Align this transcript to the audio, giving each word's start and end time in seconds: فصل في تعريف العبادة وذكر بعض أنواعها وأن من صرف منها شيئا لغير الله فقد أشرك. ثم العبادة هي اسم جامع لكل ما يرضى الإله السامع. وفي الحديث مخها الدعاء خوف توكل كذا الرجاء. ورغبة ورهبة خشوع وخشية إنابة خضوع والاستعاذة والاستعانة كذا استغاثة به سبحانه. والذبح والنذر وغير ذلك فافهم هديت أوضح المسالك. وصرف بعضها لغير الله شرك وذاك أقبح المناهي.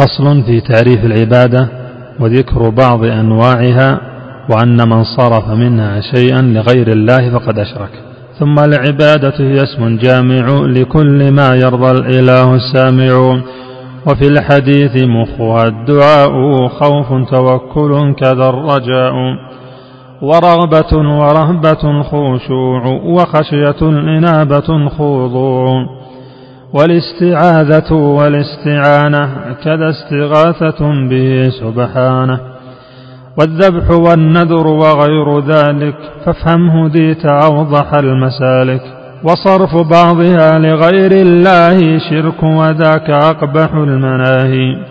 فصل 0.00 0.42
في 0.42 0.60
تعريف 0.60 1.04
العبادة 1.04 1.68
وذكر 2.20 2.68
بعض 2.68 3.04
أنواعها 3.04 4.00
وأن 4.50 4.88
من 4.88 5.04
صرف 5.04 5.48
منها 5.48 6.00
شيئا 6.00 6.42
لغير 6.42 6.88
الله 6.92 7.38
فقد 7.38 7.58
أشرك. 7.58 7.90
ثم 8.38 8.54
العبادة 8.58 9.34
هي 9.38 9.54
اسم 9.54 9.96
جامع 9.96 10.46
لكل 10.66 11.32
ما 11.32 11.54
يرضى 11.54 11.90
الإله 11.90 12.54
السامع. 12.54 13.40
وفي 14.06 14.28
الحديث 14.28 15.04
مخها 15.04 15.66
الدعاء 15.66 16.32
خوف 16.68 17.30
توكل 17.30 18.14
كذا 18.14 18.48
الرجاء. 18.48 19.12
ورغبة 20.22 21.18
ورهبة 21.20 22.02
خشوع 22.02 22.86
وخشية 22.86 23.88
إنابة 24.18 24.88
خضوع 24.88 25.99
والاستعاذة 26.74 27.92
والاستعانة 27.92 29.54
كذا 29.64 29.90
استغاثة 29.90 31.08
به 31.10 31.50
سبحانه. 31.60 32.40
والذبح 33.38 33.90
والنذر 33.90 34.66
وغير 34.66 35.40
ذلك 35.40 35.94
فافهم 36.24 36.70
هديت 36.70 37.26
أوضح 37.26 37.94
المسالك. 37.94 38.82
وصرف 39.24 39.76
بعضها 39.76 40.58
لغير 40.58 41.12
الله 41.12 41.98
شرك 42.10 42.42
وذاك 42.42 43.10
أقبح 43.10 43.74
المناهي. 43.74 44.89